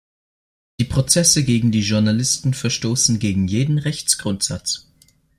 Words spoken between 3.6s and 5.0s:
Rechtsgrundsatz.